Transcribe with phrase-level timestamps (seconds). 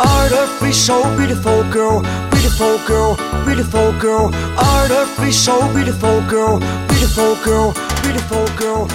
[0.00, 4.32] Artificial beautiful girl, beautiful girl, beautiful girl.
[4.56, 8.88] Artificial beautiful girl, beautiful girl, beautiful girl.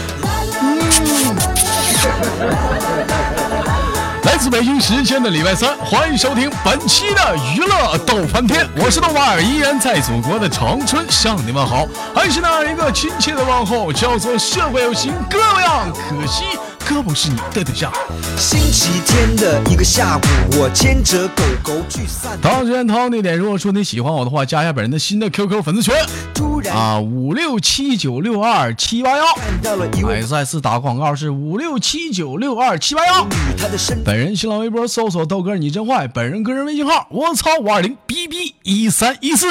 [4.24, 16.46] 来自北京时间的礼拜三，欢迎收听本期的娱乐逗翻天，我是豆瓣儿，依然在祖国的长春向你们好，还是那一个亲切的问候，叫做社会有型哥样，可惜
[16.88, 17.92] 哥不是你的对象。
[18.38, 20.22] 星期天的一个下午，
[20.60, 22.40] 我牵着狗狗聚散。
[22.40, 25.94] 同样时间同样地点，如果说你喜欢我的话，加一下本人的新的 QQ 粉丝群
[26.72, 29.24] 啊，五六七九六二七八幺。
[30.08, 33.28] 哎，再次打广告是五六七九六二七八幺。
[34.04, 39.48] 本人新浪微博搜索豆哥你真坏，本人个人微信号我操五二零 bb 一三一四。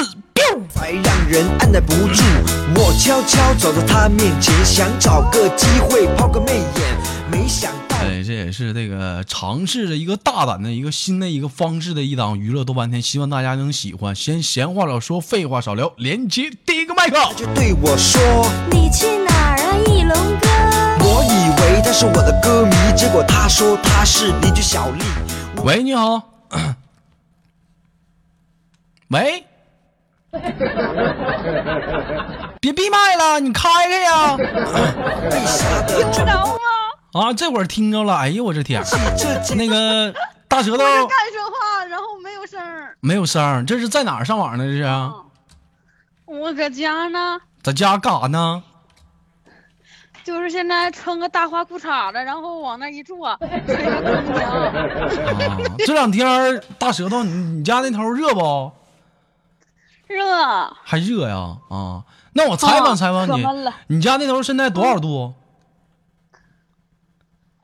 [0.69, 2.23] 才让人按耐不住。
[2.75, 6.65] 我悄悄走到他面前，想找个机会抛个媚眼，
[7.45, 7.95] 没想到。
[7.97, 14.15] 哎，这也是这个尝试着一个大胆的一个新的一个方式的一档娱乐豆瓣天，希望大家能喜欢。
[14.15, 17.23] 先闲话少说，废话少聊，连接第一个麦克。
[17.23, 18.19] 他就对我说。
[18.71, 20.47] 你去哪儿啊，翼龙哥？
[21.05, 25.03] 我以为他是我的歌迷，结果他说他是邻居小丽。
[25.63, 26.23] 喂，你好。
[29.09, 29.45] 喂，
[32.59, 34.35] 别闭麦了，你开开呀！
[34.35, 34.43] 为
[35.45, 36.53] 啥得听不着吗？
[37.15, 38.13] 啊，这会儿听着了。
[38.13, 38.83] 哎呦，我这天，
[39.17, 40.13] 这这那个
[40.49, 42.97] 大舌头敢说话，然后没有声儿。
[42.99, 44.65] 没有声儿，这是在哪儿上网呢？
[44.65, 44.83] 这是
[46.25, 48.61] 我搁家呢，在家干啥呢？
[50.25, 54.49] 就是现在穿个大花裤衩子，然后往那一坐，吹个空调。
[54.49, 54.73] 啊，
[55.85, 58.71] 这两天大舌头，你你家那头热不？
[60.07, 60.25] 热，
[60.83, 61.55] 还热呀？
[61.69, 63.45] 啊，那我采访啊采访你
[63.87, 65.33] 你家那头现在多少度？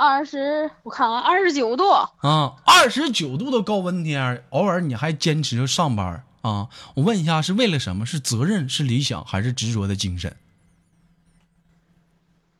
[0.01, 1.87] 二十，我看看，二十九度。
[1.91, 6.69] 啊，二十九度的高温天，偶尔你还坚持着上班啊？
[6.95, 8.03] 我问一下，是为了什么？
[8.03, 10.35] 是责任，是理想，还是执着的精神？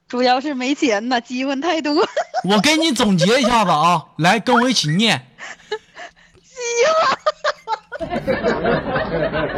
[0.08, 2.08] 主要是没钱呐，机会太多。
[2.48, 5.26] 我给你总结一下子啊，来跟我一起念。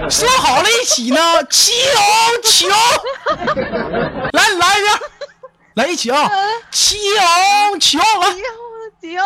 [0.09, 2.77] 说好了一起呢，齐龙齐龙，
[4.31, 4.99] 来你来一遍，
[5.75, 6.29] 来一起啊，
[6.71, 8.27] 齐龙齐龙来。
[9.01, 9.19] 行，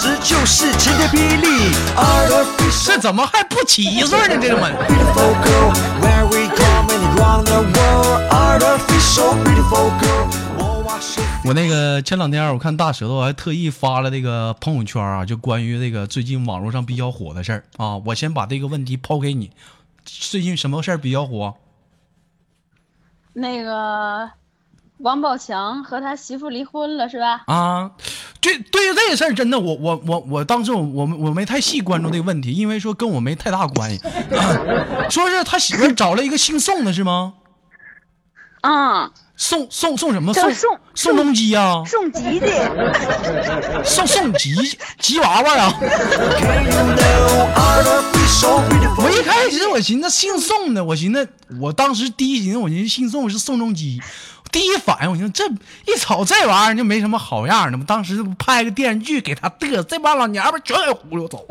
[0.00, 1.72] 这就是晴天霹雳。
[2.84, 4.38] 这怎么还不起一岁呢？
[4.40, 8.30] 这么 beautiful girl, where we coming around the world.
[8.30, 10.28] Artificial beautiful girl，
[11.44, 17.96] 我那个前两天我看大舌头还特意发了这个朋友圈啊，就关于这个最近网络上比较火的事儿啊。
[18.04, 19.50] 我先把这个问题抛给你，
[20.04, 21.54] 最近什么事儿比较火？
[23.34, 24.30] 那个
[24.98, 27.42] 王宝强和他媳妇离婚了是吧？
[27.46, 27.90] 啊，
[28.40, 34.00] 对，对于这个事儿，真的，我我我我当时我我我没太细关注这个问题，因为说跟我没太大关系。
[35.10, 37.34] 说是他媳妇找了一个姓宋的是吗？
[38.62, 40.32] 啊，宋宋宋什么？
[40.32, 42.46] 送送宋宋仲基呀、送吉的，
[43.84, 44.54] 送送吉
[45.00, 45.74] 吉娃娃啊
[48.96, 49.10] 我？
[49.10, 51.28] 一开始我寻思姓宋的，我寻思
[51.60, 54.00] 我当时第一寻思我寻思姓宋是宋仲基，
[54.52, 55.44] 第一反应我寻思这
[55.92, 57.84] 一瞅这玩意儿就没什么好样的嘛。
[57.86, 61.44] 当时拍个电视剧给他嘚瑟，这帮老娘们儿全给忽悠走。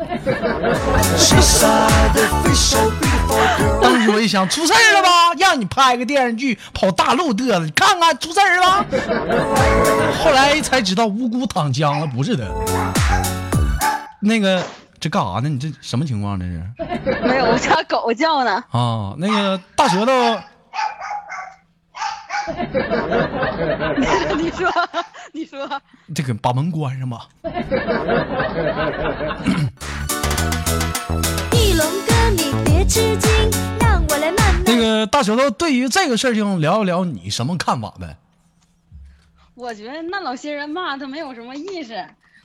[3.82, 5.08] 当时我一想，出事儿了吧？
[5.38, 8.84] 让你拍个电视剧跑大陆嘚瑟，你看看出事儿了。
[10.22, 12.48] 后来才知道无辜躺枪了，不是的。
[14.20, 14.62] 那个
[14.98, 15.48] 这干啥呢？
[15.48, 16.38] 你这什么情况？
[16.38, 16.62] 这是
[17.26, 18.62] 没有，我家狗叫呢。
[18.70, 19.14] 啊？
[19.18, 20.12] 那个大舌头。
[24.36, 24.70] 你说，
[25.32, 25.66] 你说，
[26.14, 27.26] 这个把门关上吧。
[31.52, 33.30] 一龙哥，你别吃惊，
[33.80, 34.62] 让我来慢慢。
[34.64, 38.16] 那个大舌头，对于这个事情聊一聊你什么看法呗？
[39.54, 41.94] 我觉得那老些人骂他没有什么意思，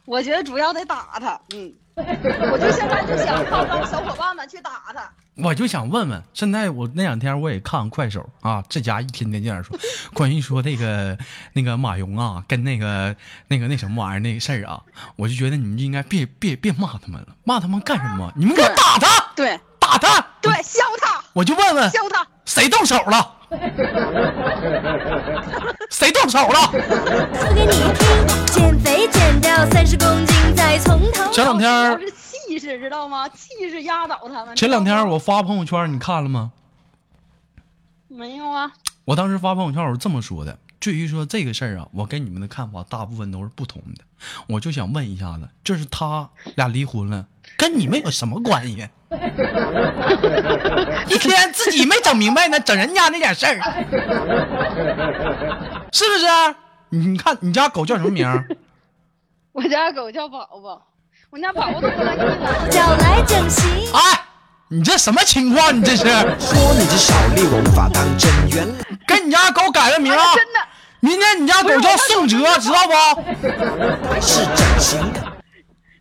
[0.06, 1.40] 我觉得主要得打他。
[1.54, 5.10] 嗯，我就现在就想号召小伙伴们去打他。
[5.42, 9.78] 我就想问问，现在我那两天我也看快手啊，这家一天天这样说，
[10.14, 11.18] 关于说那个
[11.54, 13.16] 那个马蓉啊，跟那个
[13.48, 14.84] 那个那什么玩意儿那个事儿啊，
[15.16, 18.32] 我就觉得你们就应该别别别骂他们了，骂他们干什么？
[18.36, 20.26] 你们给我打他，对打他！
[20.42, 22.26] 对，削他，我就问问，削他。
[22.46, 23.36] 谁动手了？
[25.90, 26.60] 谁动手了？
[27.34, 31.32] 说给你听，减肥减掉三十公斤，再从头。
[31.32, 33.28] 前两天儿是气势，知道吗？
[33.30, 34.56] 气势压倒他们。
[34.56, 36.52] 前两天我发朋友圈，你看了吗？
[38.08, 38.72] 没有啊，
[39.06, 44.04] 我当时发朋友圈我是这么说的，至于说这个事儿啊，我跟你们的看法大部分都是不同的。
[44.48, 48.88] 我就想问一下子，这是他俩离婚了，跟你们有什么关系？
[51.10, 53.56] 一天自己没整明白呢，整人家那点事儿，
[55.92, 56.28] 是不是？
[56.90, 58.26] 你你看你家狗叫什么名？
[59.52, 60.82] 我家狗叫宝宝，
[61.32, 62.68] 我家宝宝都不来给你了。
[62.70, 63.66] 找来整形。
[63.94, 64.22] 哎，
[64.70, 65.76] 你这什么情况？
[65.76, 66.14] 你这是说
[66.78, 68.74] 你这小丽我无法当真，原来
[69.08, 70.36] 跟你家狗改个名啊？
[70.36, 70.60] 真的，
[71.00, 72.94] 明天你家狗叫宋哲，知道不？
[74.22, 75.20] 是整形的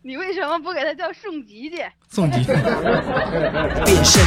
[0.09, 1.77] 你为什么不给他叫宋吉吉？
[2.09, 4.23] 宋吉，变身，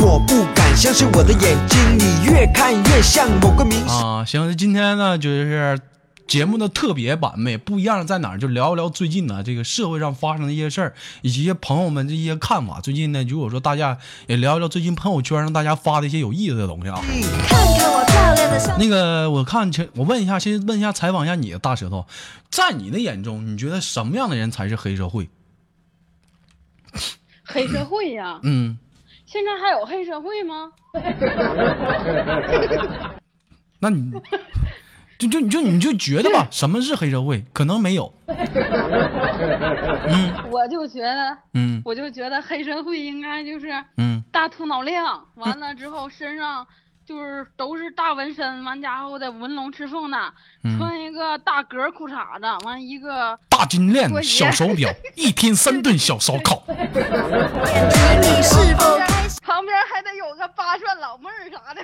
[0.00, 3.86] 我不敢相信我的眼睛，你越看越像某个明星。
[3.86, 5.78] 啊，行，今天呢就是
[6.26, 8.38] 节目的特别版呗，不一样在哪儿？
[8.38, 12.80] 就聊一聊最近呢这个社会上发生的一些事儿，以及朋友们这些看法。
[12.80, 13.98] 最近呢，如果说大家
[14.28, 16.98] 也聊一聊最近朋友圈上大家发的一些有意思的东西啊。
[17.46, 17.85] 看看。
[18.78, 22.06] 那个，我看前，我问一下，先问一下，采访一下你的大舌头，
[22.50, 25.28] 在你的眼中，你觉得什么样的人才是黑社会？
[27.44, 28.76] 黑社会呀、嗯，
[29.24, 30.72] 现在还有黑社会吗？
[33.78, 34.10] 那你
[35.18, 37.44] 就就你就你就觉得吧，什么是黑社会？
[37.52, 38.12] 可能没有。
[38.26, 38.36] 嗯
[40.50, 46.66] 我就觉得，嗯我就觉得黑社会应该就是嗯大头脑亮，完了之后身上
[47.06, 50.18] 就是都是大纹身，完家伙的纹龙吃凤的，
[50.64, 56.64] 嗯穿一个大格裤衩子，完一个大金链子小手表，一天三顿小烧烤。
[59.42, 61.80] 旁边还得有个八蒜老妹儿啥的。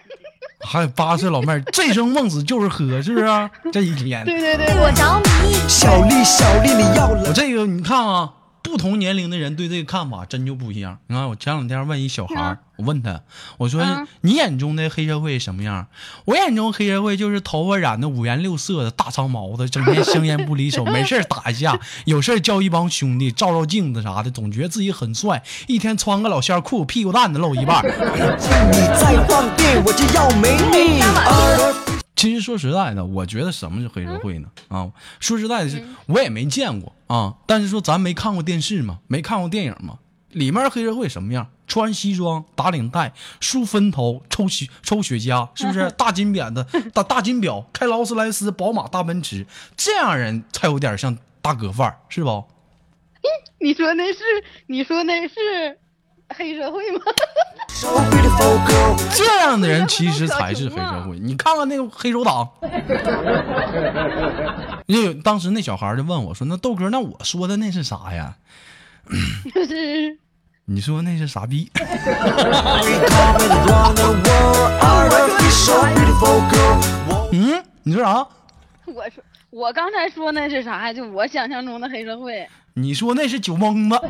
[0.66, 5.54] 还有八岁老妹儿，醉生梦死就是喝，是不是啊、这一天，对对对对我着迷。
[5.69, 7.32] 小丽，小丽，你要我。
[7.32, 10.98] 这个你看啊，不同年龄的人对这个看法真就不一样。
[11.08, 13.20] 你看，我前两天问一小孩儿，我问他，
[13.58, 15.88] 我说、嗯你眼中的黑社会什么样？
[16.24, 27.82] 我眼中黑社会就是头发染的五颜六色的大长毛子，整天香烟不离手，没事儿打一架， 有事儿叫一帮兄弟照照镜子啥的，总觉得自己很帅，一天穿个老线裤，屁股蛋子露一半儿。
[28.72, 31.81] 你再放电，我就要没你。
[32.22, 34.48] 而其实说实在的，我觉得什么是黑社会呢？
[34.69, 37.34] 啊，说实在的是，我也没见过啊。
[37.46, 39.98] 但是说咱没看过电视嘛，没看过电影嘛，
[40.28, 41.50] 里面黑社会什么样？
[41.66, 45.90] 穿西装，打领带，梳分头，抽雪抽雪茄，是不是？
[45.98, 49.44] 大金扁子，大大金表，开劳斯莱斯、宝马、大奔驰，
[49.76, 52.44] 这样人才有点像大哥范儿，是不？
[53.58, 54.19] 你说那是
[54.66, 55.78] 你说那是
[56.32, 57.00] 黑社会吗
[59.14, 61.19] 这样的人其实才是黑社会。
[61.20, 62.49] 你看看那个黑手党，
[64.87, 68.37] 因为当时那小孩就问我说：“那豆哥，那我说的那是啥呀
[69.55, 70.19] 就是？
[70.64, 71.69] ”你说那是傻逼
[77.32, 78.26] 嗯，你说啥？
[78.87, 80.93] 我说我刚才说那是啥呀？
[80.94, 82.49] 就我想象中的黑社会。
[82.74, 84.00] 你说那是酒蒙子.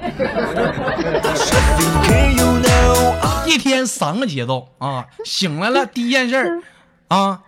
[3.47, 5.05] 一天三个节奏啊！
[5.25, 6.62] 醒来了，第一件事儿
[7.09, 7.41] 啊，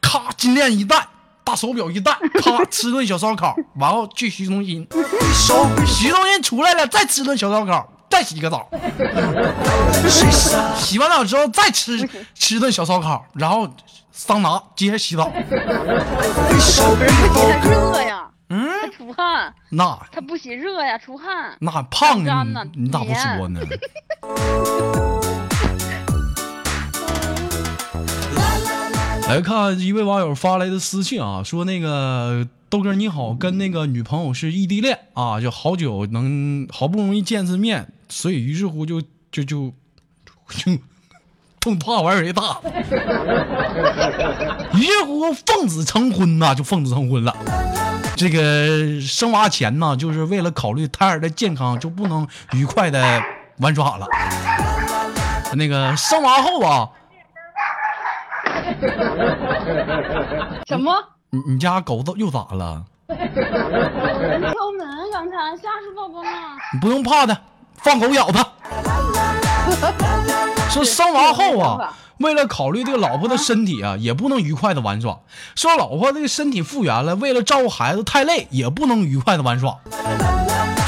[0.00, 1.06] 咔，金链一戴，
[1.44, 8.68] 大手表一戴，咔， 吃顿小烧烤，完后去徐中心 beautiful，徐中心出来了，再吃顿小烧烤，再洗个澡，
[10.76, 13.68] 洗完澡之后再吃吃顿小烧烤，然后
[14.10, 15.30] 桑拿，接着洗澡。
[18.52, 21.56] 嗯，他出汗，那他不洗热呀，出汗。
[21.60, 23.60] 那胖干呢你你咋不说呢？
[29.26, 39.00] 来看一位网友发来的私信啊，说那个豆哥你好，跟那个女朋友是异地恋啊，就好久能好不容易见次面，所以于是乎就
[39.30, 39.72] 就就
[40.48, 40.78] 就
[41.60, 42.60] 碰怕玩儿为大，
[44.74, 47.34] 于是乎奉子成婚呐、就奉子成婚了。
[48.16, 53.22] 这个生娃前呢，就是为了考虑胎儿的健康，就不能愉快的
[53.58, 54.06] 玩耍了。
[55.54, 56.88] 那个生娃后啊，
[60.66, 60.94] 什么？
[61.30, 62.84] 你你家狗子又咋了？
[63.08, 66.28] 人敲门，刚才吓死宝宝了。
[66.72, 67.36] 你不用怕的，
[67.76, 68.46] 放狗咬它。
[70.70, 71.92] 说生娃后啊，
[72.22, 75.18] 为了考虑这个老婆的身体啊，也不能愉快的玩耍。
[75.54, 79.78] 说老婆这个身体复原了，为了照顾孩子太累，也不能愉快的玩耍。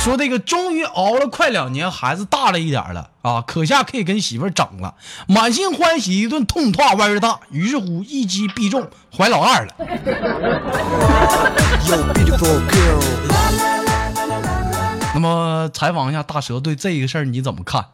[0.00, 4.95] 说这个终于熬了快两年，孩子大了一点了啊，可下可以跟媳妇儿整了，
[5.26, 8.87] 满心欢喜，一顿痛快玩儿大，于是乎一击必中，
[9.17, 9.75] 怀老二了。
[15.14, 17.87] 那么采访一下大蛇，对这个事儿你怎么看？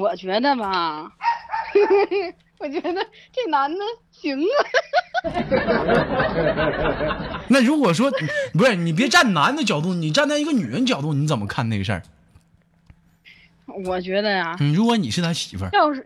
[0.00, 1.12] 我觉得吧，
[2.58, 3.78] 我觉得这男的
[4.10, 4.44] 行啊，
[7.48, 8.10] 那如果说
[8.52, 12.02] 不是你别站男的角度，你站在一个女人角度，你怎么看那个事儿？
[13.86, 16.04] 我觉得呀，嗯，如果你是他媳妇儿，要是，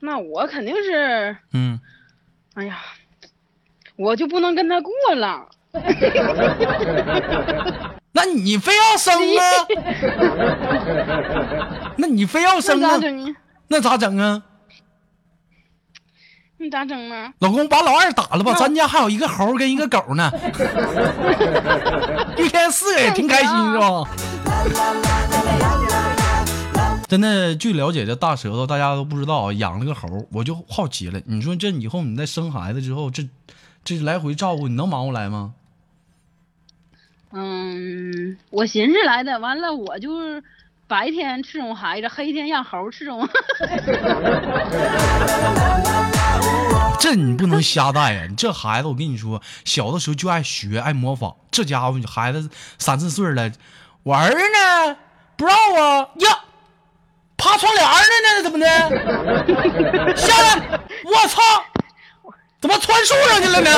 [0.00, 1.78] 那我肯定是，嗯，
[2.54, 2.78] 哎呀，
[3.96, 5.48] 我就不能跟他过了。
[8.16, 9.42] 那你非要生啊？
[11.98, 12.98] 那你非要生啊？
[13.68, 14.42] 那咋整啊？
[16.58, 17.32] 你咋整啊？
[17.40, 20.30] 老公把老二打了吧，咱家还有一个猴跟一个狗呢，
[22.38, 24.04] 一天四个也挺开心是吧？
[27.08, 31.20] 真的，据了解，这大舌头大家都不知道养了个猴，我就好奇了。
[31.26, 33.28] 你说这以后你再生孩子之后，这
[33.84, 35.52] 这来回照顾，你能忙过来吗？
[37.36, 40.42] 嗯，我寻思来的，完了我就是
[40.86, 43.28] 白天伺候孩子，黑天让猴伺候。
[47.00, 48.26] 这你不能瞎带呀！
[48.30, 51.34] 你这孩子，我跟你说，小的时候就爱学，爱模仿。
[51.50, 52.48] 这家伙孩子
[52.78, 53.50] 三四岁了，
[54.04, 54.96] 我儿呢？
[55.36, 56.38] 不知道啊呀，
[57.36, 57.98] 爬窗帘呢
[58.36, 58.42] 呢？
[58.44, 60.16] 怎么的？
[60.16, 60.80] 下来！
[61.04, 61.42] 我操！
[62.60, 63.70] 怎么窜树上去了呢？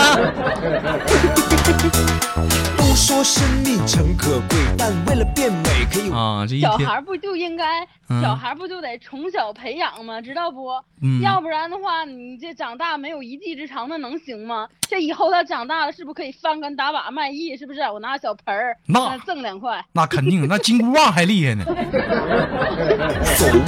[2.97, 10.19] 都说生命诚可贵，但为了变美，可以啊，这一小孩不就应该，嗯小孩不就得从小培养吗？
[10.19, 10.71] 知道不？
[11.03, 14.67] 嗯要不然的话，你这长大没有一技之长，那能行吗？
[14.89, 17.55] 这以后他长大了，是不是可以翻跟打把卖艺？
[17.55, 17.81] 是不是？
[17.81, 19.85] 我拿小盆儿，那那挣两块。
[19.93, 21.67] 那肯定，那金箍棒还厉害呢。
[23.27, 23.63] 所谓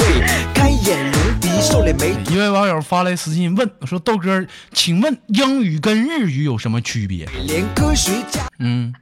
[0.55, 8.95] 开眼隆鼻，瘦脸眉一位网友发来私信问说：“豆哥，请问英语跟日语有什么区别连科学家？”嗯，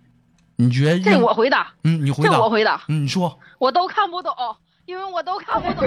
[0.57, 4.33] 你觉得这我回答，嗯，你回答这我回答，嗯，你说我都看不懂，
[4.87, 5.87] 因为我都看不懂。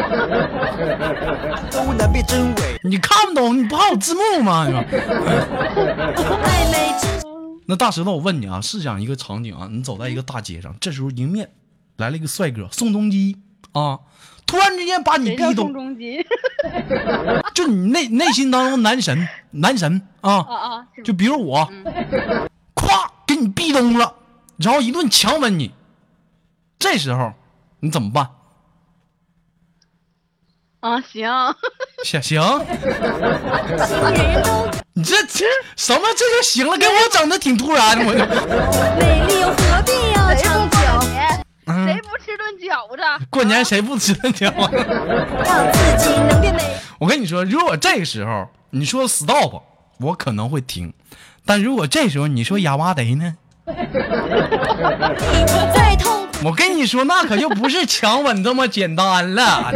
[2.28, 2.80] 真伪。
[2.84, 4.68] 你看不懂，你不还有字幕吗？
[7.66, 11.50] 那大石头，我问你啊，试想一个场景啊，你走在一个大街上，这时候迎面
[11.98, 13.38] 来了一个帅哥宋仲基
[13.74, 14.00] 啊，
[14.46, 16.26] 突然之间把你壁咚宋仲基？
[17.54, 20.86] 就你内内心当中男神男神啊，啊啊！
[21.04, 21.68] 就比如我，
[22.76, 24.14] 咵给你逼咚了，
[24.60, 25.74] 然后一顿强吻你，
[26.78, 27.34] 这时候
[27.80, 28.30] 你怎么办？
[30.82, 31.30] 啊，行，
[32.06, 32.42] 行行，
[34.94, 38.20] 你这这什么这就行了，给我整的挺突然， 我就。
[38.98, 40.78] 美丽，又何必要谁长久？
[41.86, 43.26] 谁不吃顿饺子？
[43.30, 44.78] 过年谁不吃顿饺子？
[45.46, 46.78] 让自己能变美。
[47.00, 49.62] 我跟你说，如果这个时候你说 stop，
[50.00, 50.92] 我可能会停；
[51.46, 53.36] 但如果这时候你说哑巴得呢，
[56.42, 59.72] 我跟你说，那可就不是强吻这么简单了.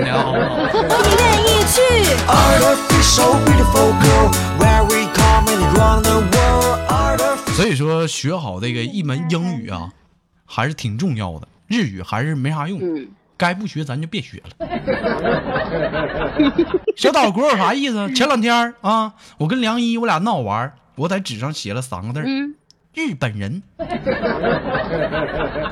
[7.53, 9.91] 所以说，学好这个一门英语啊，
[10.45, 11.47] 还是挺重要的。
[11.67, 13.07] 日语还是没啥用，嗯，
[13.37, 14.67] 该不学咱就别学了。
[16.95, 18.13] 小岛国有啥意思？
[18.13, 22.21] 前两天啊，我跟梁一我俩闹玩，我在纸上写了三个字
[22.93, 23.63] 日本人。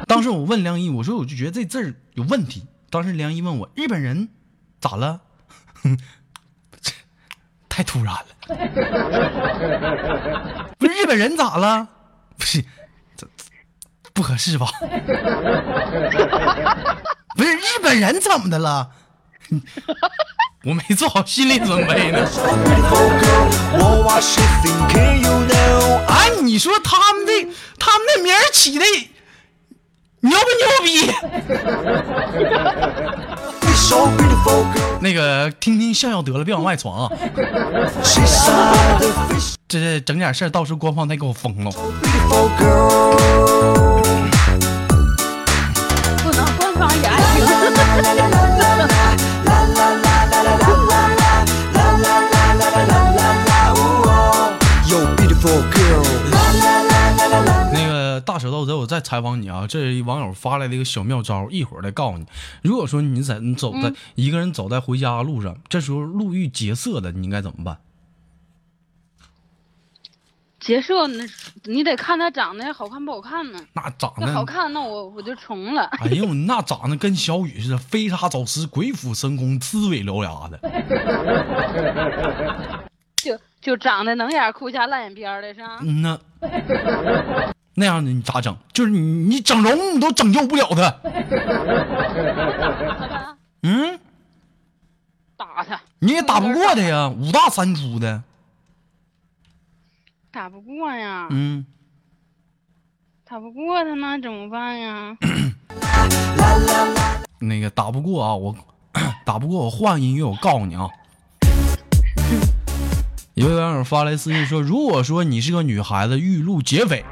[0.08, 2.66] 当时我问梁一，我说我就觉得这字儿有问题。
[2.90, 4.30] 当时梁一问我日本人
[4.80, 5.22] 咋了？
[6.82, 6.92] 这
[7.70, 8.26] 太突然了。
[10.78, 11.88] 不是日本人咋了？
[12.38, 12.62] 不是，
[13.16, 14.68] 这这不合适吧？
[17.38, 18.92] 不是日本人怎么的了？
[20.64, 22.20] 我没做好心理准备呢。
[26.08, 27.32] 哎，你说他们的
[27.80, 28.86] 他们的名儿起的
[30.20, 31.12] 牛不牛逼？
[35.00, 37.10] 那个听听笑笑得了，别往外传啊！
[39.68, 41.72] 这整点事儿，到时候官方再给我封了。
[58.42, 59.68] 舌头，我再采访你啊！
[59.68, 62.26] 这网友发来的一个小妙招，一会儿再告诉你。
[62.64, 67.78] 如果说你在你走在、一个人走在回家的路上，这时候路遇劫色的，你应该怎么办？
[70.60, 71.24] 劫色那，
[71.64, 73.60] 你得看他长得好看不好看呢。
[73.74, 75.86] 那长得好，看，那我我就从了。
[76.00, 80.60] 哎呦，那长得跟小雨似的，飞沙走石，鬼斧神工，呲尾獠牙的。
[83.18, 85.80] 就就长得能眼哭瞎烂眼边儿的是吧？
[85.82, 86.20] 嗯呐，
[87.74, 88.56] 那样的你咋整？
[88.74, 90.96] 就是你你整容你都拯救不了他。
[93.64, 94.00] 嗯，
[95.38, 95.80] 打他。
[96.00, 98.24] 你也打不过他呀，五大三粗的。
[100.32, 101.66] 打不过呀，嗯，
[103.24, 105.16] 打不过他那怎么办呀？
[107.40, 108.56] 那个打不过啊，我
[109.26, 110.88] 打不过我换音乐，我告诉你啊。
[113.34, 117.04] 一位网友发来私信说：“如果说你是个女孩子遇路劫匪，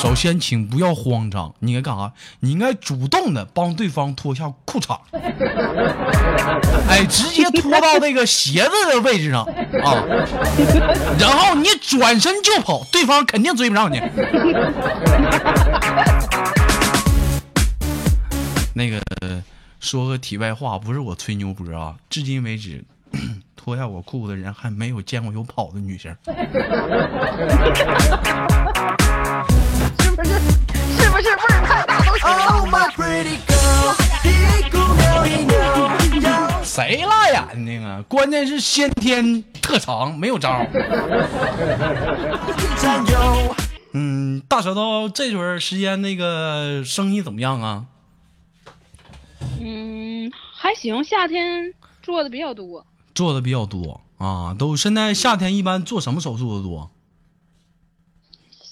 [0.00, 2.12] 首先请不要慌张，你应该干啥？
[2.40, 4.96] 你应该主动的帮对方脱下裤衩，
[6.88, 9.42] 哎，直接脱到那个鞋子的位置上
[9.82, 10.04] 啊，
[11.18, 14.00] 然后你转身就跑，对方肯定追不上你。
[18.74, 19.02] 那个
[19.80, 22.84] 说个题外话，不是我吹牛波啊，至今为止。
[23.56, 26.16] ”脱下我裤子的人还没有见过有跑的女生，
[30.24, 30.34] 是不是？
[31.00, 32.66] 是不是味儿太大都行 Oh
[36.64, 38.02] 谁辣眼睛啊？
[38.08, 40.66] 关键是先天特长，没有招儿。
[43.92, 47.84] 嗯，大舌头这段时间那个生意怎么样啊？
[49.60, 51.72] 嗯，还行，夏天
[52.02, 52.84] 做的比较多。
[53.14, 56.90] 做的比较多啊，都现在夏天一般做什么手术的多？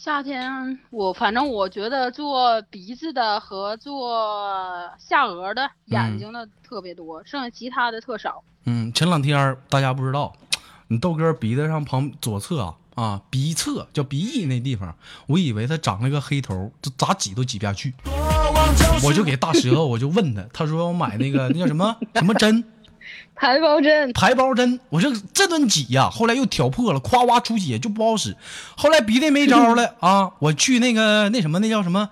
[0.06, 8.40] 夏天我反正我觉得做鼻子的和做下颚的、眼睛的特别多，剩下其他的特少。
[8.66, 10.32] 嗯，前两天大家不知道，
[10.86, 14.94] 你豆哥鼻子上旁左侧啊啊鼻侧叫鼻翼那地方，
[15.26, 17.92] 我以为他长了个黑头，这咋挤都挤不下去。
[19.02, 22.62] 我就给大舌头，我就问他，他说我买那个那叫什么 什么针，
[23.36, 24.80] 排包针，排包针。
[24.88, 28.34] 我说这顿挤呀，后来又挑破了，夸夸出血就不好使。
[28.76, 32.08] 后来鼻涕没招了 啊，我去那个那什么那叫什么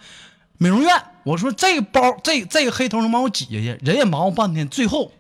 [0.59, 5.11] 美容院，我说这个包这这个黑头能帮我挤下去，人也忙活半天，最后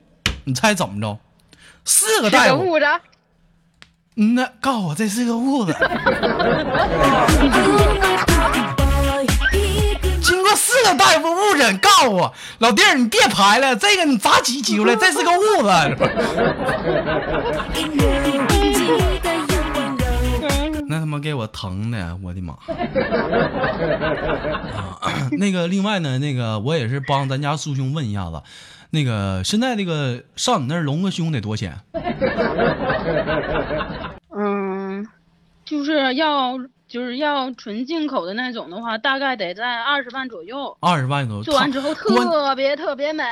[0.44, 1.18] 你猜怎么着？
[1.84, 2.78] 四个大夫，
[4.16, 5.74] 嗯那告诉我这是个痦子。
[10.44, 14.94] 过四个大夫误诊，告诉我老弟儿，你别排了，这个你咋挤挤出来？
[14.94, 15.70] 这是个痦子。
[20.86, 22.52] 那他妈给我疼的，我的妈！
[25.00, 28.42] 啊 那个，另外呢，那个我也是帮咱家苏兄问一下子，
[28.90, 31.80] 那个现在那个上你那儿隆个胸得多少钱？
[34.36, 35.08] 嗯，
[35.64, 36.58] 就是要
[36.94, 40.76] 就是要纯进口的那种的话，大概得在二十万左右。
[40.78, 41.42] 二十万左右。
[41.42, 43.24] 做完之后特别特别美，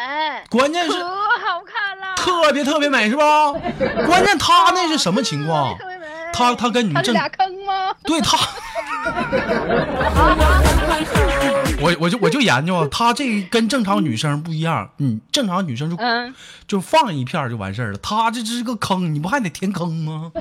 [0.51, 3.53] 关键是可好看了，特别特别美是吧？
[4.05, 5.85] 关键他那是什么情况特？
[5.87, 6.07] 别美。
[6.33, 7.95] 他他跟你正他是俩坑吗？
[8.03, 8.37] 对他，
[11.81, 16.35] 我我就我就研究啊，他这跟正常女生不一样，嗯，正常女生就嗯，
[16.67, 20.33] 就放一片就完事儿了，他这这是个坑，你不还得填坑吗？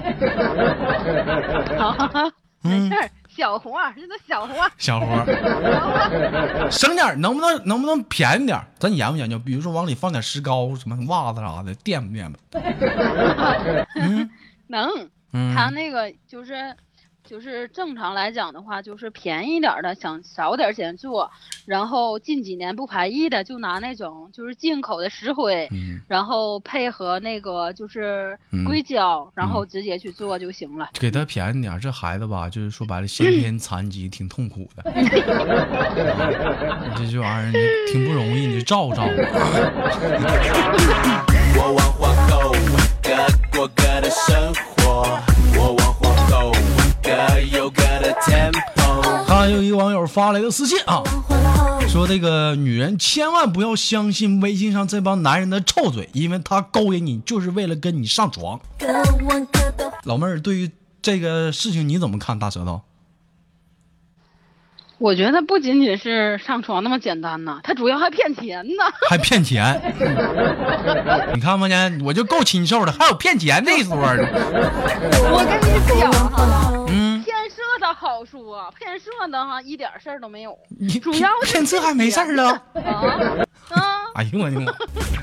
[2.62, 6.72] 没事儿，小活儿，这都小活儿，小伙儿，小活儿。
[6.72, 8.66] 省点儿能不能能不能便宜点儿？
[8.80, 12.40] 咱研究研究，比如说往里放点石膏、什么袜子啥的，垫吧垫吧。
[14.68, 14.90] 能，
[15.34, 16.76] 嗯， 他那个就是。
[17.32, 21.32] 就是正常来讲的话，就是便宜点儿的，想少点儿钱做，
[21.66, 30.90] 然后近几年不排异的，就拿那种就是进口的石灰，嗯然后配合那个就是嗯硅胶，然后直接去做就行了。
[31.00, 34.84] 给他便宜点儿，这孩子吧，就是说白了，先天残疾，挺痛苦的。
[34.94, 35.08] 你
[37.00, 39.12] 这这玩意儿挺不容易，你就照顾照顾。
[41.58, 42.52] 我往皇后，
[43.02, 43.16] 各
[43.58, 44.71] 过各的生活。
[49.50, 51.02] 有一个网友发来的私信啊，
[51.88, 58.60] 说这个女人千万不要相信微信上这帮男人的臭嘴，因为他勾引你就是为了跟你上床。
[60.04, 62.38] 老妹儿，对于这个事情你怎么看？
[62.38, 62.82] 大舌头？
[64.98, 68.84] 我觉得不仅仅是上床那么简单呐，他主要还骗钱呢。
[69.10, 69.82] 还骗钱？
[71.34, 72.00] 你看没见？
[72.06, 74.24] 我就够禽兽的，还有骗钱这一说呢。
[75.34, 77.01] 我跟你讲哈，嗯，
[77.72, 82.52] 骗色的好说，骗色的哈一点事儿都没有，你主要是骗这还没事儿了？
[82.74, 84.04] 啊啊！
[84.16, 84.74] 哎呦我的妈！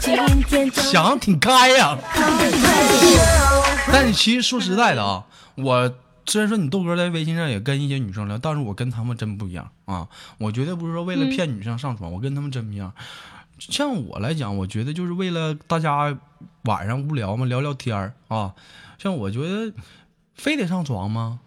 [0.00, 1.98] 想得挺开呀、
[3.92, 5.24] 但是其实说实在的啊，
[5.56, 5.92] 我
[6.24, 10.08] 虽然说你豆哥在微信上也跟一些女生聊，但是我跟他们真不一样啊。
[10.38, 12.92] 我绝对不是说为了骗女生上床，我跟他们真不一样。
[13.58, 16.16] 像我来讲，我觉得就是为了大家
[16.62, 18.54] 晚上无聊嘛，聊聊天儿啊。
[18.98, 19.72] 像我觉得
[20.34, 21.40] 非得上床吗？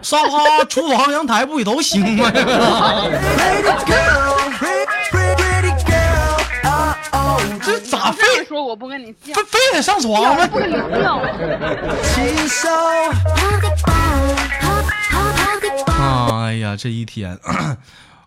[0.00, 2.30] 沙发、厨房、阳台不也都行吗
[6.62, 10.46] ？oh oh，这咋非得说我不跟你犟非，非得上床吗？
[10.46, 11.20] 不跟你犟。
[15.98, 17.36] 哎呀，这一天，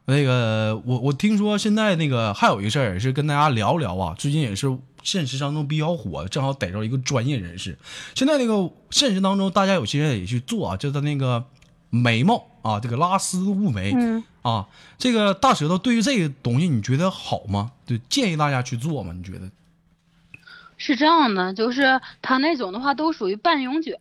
[0.05, 4.13] 那个我我听说现在那个还有一个事儿，也是跟大家聊聊啊。
[4.17, 4.67] 最近也是
[5.07, 7.77] 现实当中比较火，正好逮着一个专业人士。
[8.13, 11.45] 现在那个现实当中，大家有些人也去做啊，就是那个
[11.89, 14.67] 眉毛啊，这个拉丝雾眉、嗯啊，
[14.97, 17.71] 这个大舌头对于这个东西，你觉得好吗？
[17.85, 19.13] 就建议大家去做吗？
[19.15, 19.49] 你觉得？
[20.75, 23.95] 是这样的，就是他那种的话都属于半永久，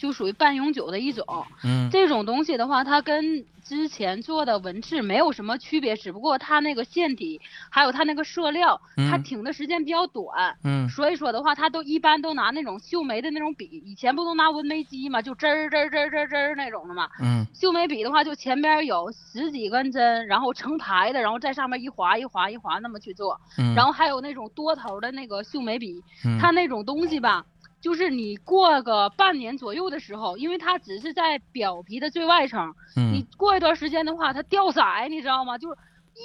[0.00, 1.24] 就属于半永久的一种。
[1.62, 10.56] 嗯这种东西的话，它跟之前做的纹饰没有什么区别，只不过它那个线体还有它那个色料，它嗯挺的时间比较短。
[10.64, 17.08] 嗯所以说的话，它都一般都拿那种绣眉的那种笔，以前不都拿纹眉机嘛，就针儿针儿针儿吱儿吱儿那种的嘛。
[17.22, 23.38] 嗯绣眉笔的话，就前边有十几根针，然后成排的，然后在上面一划一划一划那么去做。
[23.58, 27.44] 嗯，然后还有那种多头的那个绣眉笔，嗯它那种东西吧，
[27.80, 35.56] 就是你过个半年左右的时候，因为它只是在表皮的最外层，你嗯过一段时间的话，它掉色，你知道吗？
[35.58, 35.76] 就是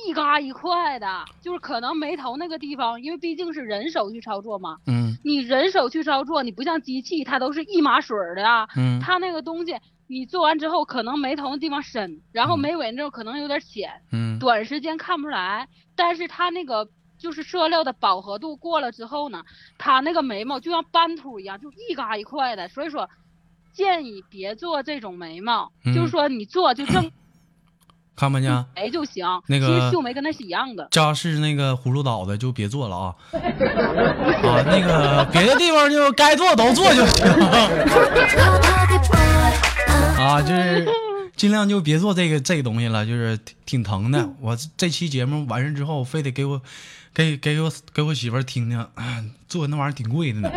[0.07, 8.67] 一嘎一块的，就是可能眉头那个地方，因为毕竟是人手去操作嘛，嗯你人手去操作，你不像机器，它都是一码水的啊。
[8.75, 9.75] 嗯它那个东西，
[10.07, 19.43] 你做完之后，可能眉头的地方深，然后眉尾那种可能有点浅，嗯短时间看不出来，但是它那个就是色料的饱和度过了之后呢，
[19.77, 22.67] 它那个眉毛就像斑秃一样，就一嘎一块的。
[22.69, 23.09] 所以说，
[23.73, 27.11] 建议别做这种眉毛，嗯就是说你做就正
[28.15, 28.65] 看没见？
[28.75, 29.25] 眉就行。
[29.47, 30.87] 那个其实秀眉跟那是一样的。
[30.91, 37.25] 家是那个葫芦岛的就别做了啊啊，那个 别的地方就该做都做就行
[40.17, 40.87] 啊，就是
[41.35, 44.29] 尽量就别做这个这个东西了，就是挺挺疼的。
[44.39, 46.61] 我这期节目完事之后，非得给我
[47.15, 50.51] 给给我给我媳妇儿听听，啊做那玩意儿挺贵的呢。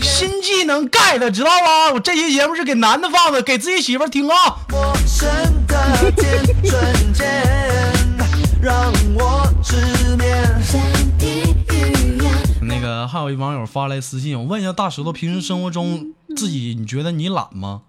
[0.00, 1.92] 新技能盖的，知道吗？
[1.92, 4.56] 我这期节目是给男的放的，给自己媳妇儿听啊。
[4.70, 5.28] 陌生
[5.66, 7.26] 的天，瞬间
[8.62, 9.76] 让我直
[10.16, 10.42] 面。
[12.62, 17.82] 那个还有一网友发来私信，我问一下大石头，平时生活中自己你觉得你懒吗？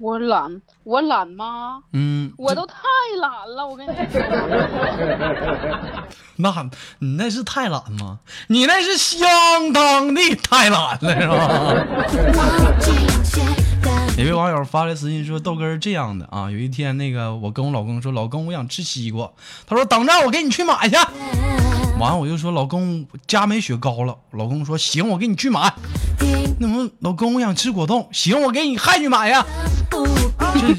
[0.00, 1.82] 我懒，我懒吗？
[1.92, 2.74] 嗯，我都太
[3.20, 4.20] 懒了，我跟你说。
[6.36, 6.68] 那
[7.00, 8.20] 你那是太懒吗？
[8.48, 11.74] 你那是相当的太懒了，是吧？
[14.16, 19.30] 有位网友发来私信说：“豆哥是这样的啊，有一天那个我跟我老公说，老公我想吃西瓜，
[19.66, 20.96] 他说等着我给你去买去。
[22.00, 25.70] 完我就说老公家没雪糕了，老公说行我给你去买。
[26.58, 29.44] 那么老公我想吃果冻，行我给你还去买呀。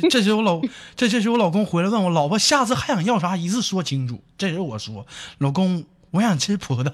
[0.02, 0.60] 这这时我老
[0.96, 4.20] 这这时候我老公回来问我老婆下次还想要啥，一次说清楚。
[4.36, 5.06] 这时候我说
[5.38, 6.92] 老公我想吃葡萄。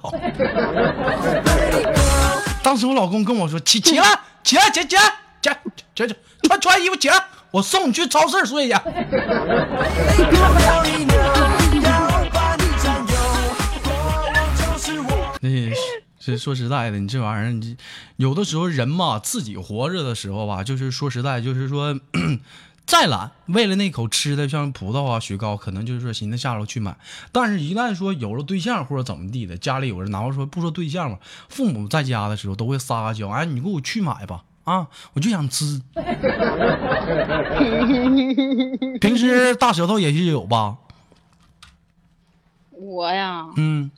[2.61, 4.05] 当时我老公跟我说起起来
[4.43, 5.01] 起来起起来
[5.41, 5.57] 起来
[5.95, 7.15] 起起穿穿衣服起来，
[7.51, 8.75] 我送你去超市睡去。
[16.33, 17.77] 是说实在的，你这玩意儿，你
[18.17, 21.99] 有的时候人嘛，自己活着的时候吧，就是说实在，就是说
[22.85, 26.95] 再懒，为了那口吃的，像葡萄啊、雪糕，可能就是说寻思下楼去买。
[27.33, 35.81] 但是，一旦说有了对象或者怎么地的，家里有人，哪怕说不说对象吧，父母在家的时候都会撒个娇，哎，你给我去买吧，啊，我就想吃。
[39.01, 40.77] 平时大舌头也是有吧？
[42.71, 43.91] 我呀，嗯，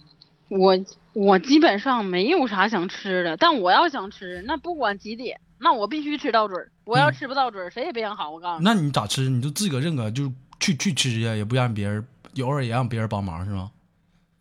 [0.47, 0.75] 我
[1.13, 6.71] 我基本上没有啥想吃的，但我要想吃，那不管几点，那我必须吃到嘴儿。
[6.85, 8.31] 我要嗯吃不到嘴儿，谁也别想好。
[8.31, 9.29] 我告诉你，那你咋吃？
[9.29, 12.05] 你就自个儿认可，就是去去吃呀，也不让别人，
[12.41, 13.71] 偶尔也让别人帮忙是吗？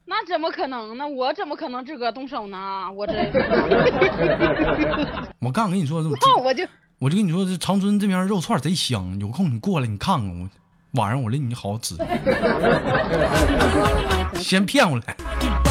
[0.04, 1.07] 那怎么可能呢？
[1.07, 2.90] 我怎么可能自个儿动手呢？
[2.92, 3.12] 我这，
[5.40, 6.64] 我刚跟你说，这那我就
[6.98, 10.48] 我就跟你说，这长春这边肉串贼香，有空你过来你看看我，
[10.92, 11.94] 晚上我领你好好吃。
[14.40, 15.67] 先骗过来。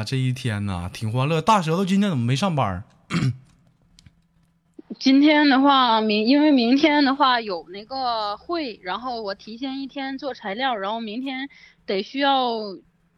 [0.00, 1.40] 呀，这一天呐，挺欢乐。
[1.42, 2.82] 大舌头今天怎么没上班？
[4.98, 11.48] 今天的话，明因为明天的话有那个会，然后我提前一天做材料，然后明天
[11.86, 12.50] 得需要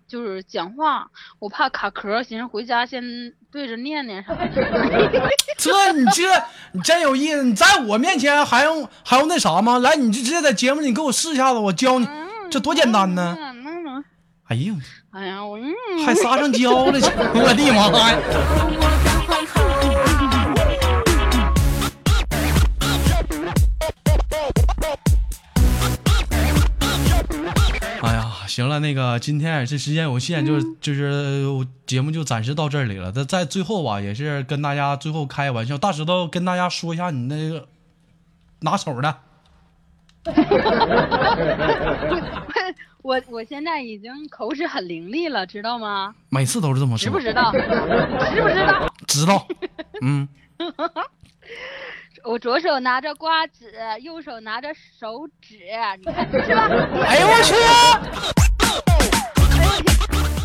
[0.06, 3.02] 就是讲话，我怕卡壳，寻思回家先
[3.50, 4.48] 对着念念啥的。
[5.56, 6.22] 这你这
[6.72, 9.78] 你真有意思，你在我面前还用还用那啥吗？
[9.78, 12.06] 来，你就直接在节目里给我试一下子，我教你，
[12.50, 13.36] 这多简单呢！
[14.52, 14.74] 哎呀！
[15.12, 15.64] 哎呀，我嗯，
[16.04, 16.92] 还撒上娇了，
[17.32, 18.18] 我的妈呀！
[28.02, 33.10] 哎呀，行了，那个今天也是时间有限，就就是节目就暂时到这里了。
[33.24, 37.68] 在最后吧，也是跟大家最后开个玩笑，大石头跟大家说一下你那个
[38.60, 39.16] 拿手的。
[43.02, 46.14] 我我现在已经口齿很伶俐了，知道吗？
[46.28, 47.50] 每次都是这么说知不，知道？
[47.52, 47.58] 知
[48.40, 48.88] 不知道？
[49.08, 49.46] 知道？
[50.02, 50.28] 嗯，
[52.24, 54.68] 我左手拿着瓜子，右手拿着
[55.00, 55.58] 手指，
[55.98, 56.68] 你看是吧？
[57.06, 57.54] 哎呦我去！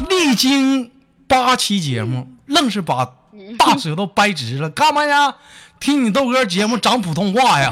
[0.10, 0.91] 历经
[1.28, 3.06] 八期节目，愣是把
[3.60, 5.36] 大舌头掰直了，干嘛呀？
[5.80, 7.72] 听你豆哥节目长普通话呀？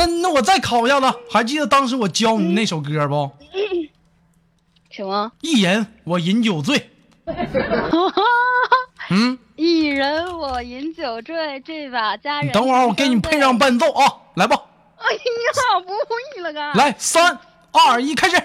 [0.00, 3.30] 那那我再考一下子，还记得当时我教你那首歌不？
[4.90, 5.30] 什么？
[5.42, 6.90] 一人我饮酒醉。
[9.10, 12.50] 嗯，一人我饮酒醉，这把佳人。
[12.50, 13.58] 等会儿我给你配上。
[13.58, 14.56] 伴奏啊，来吧，
[14.96, 16.74] 哎呀，不会了 ga。
[16.78, 17.38] 来三
[17.70, 18.36] 二一，开始。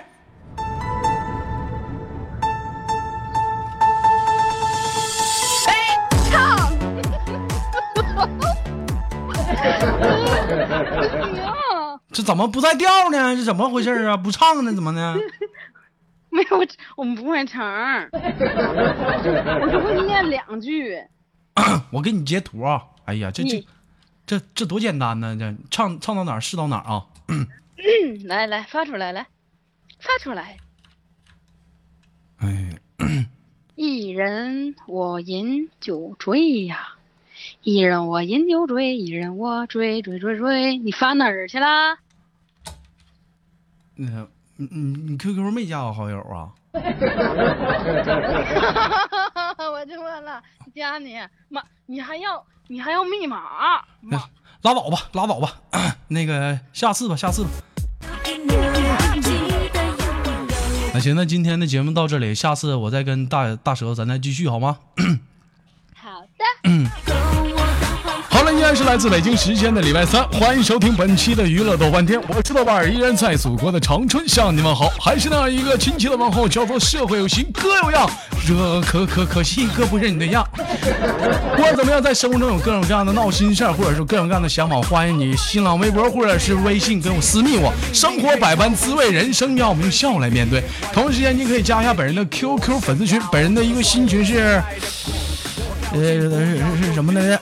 [12.11, 13.35] 这怎么不在调呢？
[13.35, 14.15] 这怎么回事啊？
[14.17, 14.73] 不唱呢？
[14.73, 15.15] 怎么呢？
[16.29, 16.65] 没有，
[16.97, 20.97] 我们不会唱儿，我就会念两句。
[21.91, 22.83] 我给你截图啊！
[23.05, 23.65] 哎呀，这这
[24.25, 25.35] 这这多简单呢！
[25.37, 27.05] 这唱唱到哪儿是到哪儿啊！
[27.27, 27.47] 嗯
[28.25, 29.27] 来来，发出来，来，
[29.99, 30.57] 发出来。
[32.37, 32.69] 哎，
[33.75, 36.94] 一人我饮酒醉呀，
[37.65, 40.77] 一人我饮酒醉，一人我醉醉醉醉。
[40.77, 41.97] 你发哪儿去了？
[43.95, 44.81] 那个，你你
[45.13, 46.53] 你 QQ 没加我好友啊？
[49.57, 50.43] 我就问了，
[50.75, 51.17] 加你
[51.49, 53.83] 妈，你还要你还要密码？
[53.99, 54.19] 妈，
[54.61, 55.59] 拉倒吧，拉倒吧。
[56.09, 57.49] 那个，下次吧，下次吧。
[60.93, 64.77] 那行，那今天的节目到这里，下次我再跟大大舌头咱再继续好吗？
[65.95, 66.45] 好的。
[68.65, 78.09] 依然是来自北京时间的礼拜三，欢迎收听本期的娱乐豆瓣天，我是豆瓣儿，依然在祖国的长春向你们好，还是那样一个亲切的问候，叫做社会有型哥有样，
[78.47, 80.43] 惹可可可惜哥不认你的样。
[81.55, 87.71] 不管怎么样，在生活中有各种各样的闹心事儿，或者是各种各样的想法，欢迎你新浪微博或者是微信跟我私密我。
[87.93, 90.63] 生活百般滋味，人生要我们用笑来面对。
[90.91, 94.59] 同时间，你可以加一下本人的 QQ 粉丝群，本人的一个新群是，
[95.93, 97.41] 呃，是是什么来着？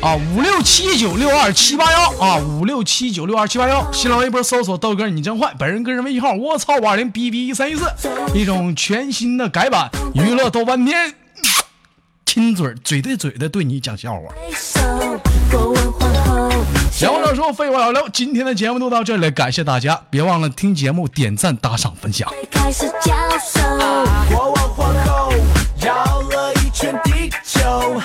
[0.00, 7.84] 啊，五六七九六二七八幺啊，五六七九六二七八幺，新浪微博搜索豆哥你真坏，本人个人微信号我操五二零 b b 一三一四，
[8.32, 11.14] 一种全新的改版娱乐豆瓣天，
[12.24, 14.20] 亲嘴嘴对嘴的对你讲笑话。
[16.92, 22.32] 闲话少说，废话少聊，今天的节目就到这里，感谢大家，别忘了听节目点赞、打赏、分享。
[24.28, 25.32] 国王皇后
[25.80, 28.00] 绕了一圈地球，